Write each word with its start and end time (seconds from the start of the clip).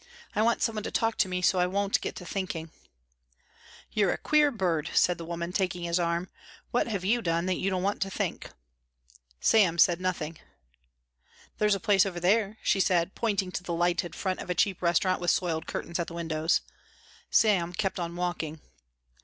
I 0.35 0.41
want 0.41 0.63
some 0.63 0.73
one 0.73 0.83
to 0.85 0.89
talk 0.89 1.15
to 1.19 1.27
me 1.27 1.43
so 1.43 1.59
that 1.59 1.65
I 1.65 1.67
won't 1.67 2.01
get 2.01 2.15
to 2.15 2.25
thinking." 2.25 2.71
"You're 3.91 4.11
a 4.13 4.17
queer 4.17 4.49
bird," 4.49 4.89
said 4.95 5.19
the 5.19 5.25
woman, 5.25 5.51
taking 5.53 5.83
his 5.83 5.99
arm. 5.99 6.27
"What 6.71 6.87
have 6.87 7.05
you 7.05 7.21
done 7.21 7.45
that 7.45 7.59
you 7.59 7.69
don't 7.69 7.83
want 7.83 8.01
to 8.01 8.09
think?" 8.09 8.49
Sam 9.39 9.77
said 9.77 10.01
nothing. 10.01 10.39
"There's 11.59 11.75
a 11.75 11.79
place 11.79 12.03
over 12.07 12.19
there," 12.19 12.57
she 12.63 12.79
said, 12.79 13.13
pointing 13.13 13.51
to 13.51 13.61
the 13.61 13.75
lighted 13.75 14.15
front 14.15 14.39
of 14.39 14.49
a 14.49 14.55
cheap 14.55 14.81
restaurant 14.81 15.21
with 15.21 15.29
soiled 15.29 15.67
curtains 15.67 15.99
at 15.99 16.07
the 16.07 16.15
windows. 16.15 16.61
Sam 17.29 17.71
kept 17.71 17.99
on 17.99 18.15
walking. 18.15 18.59